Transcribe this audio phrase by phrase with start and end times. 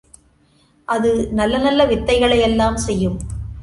[0.87, 3.19] அது நல்ல நல்ல வித்தைகளெல்லாம் செய்யும்.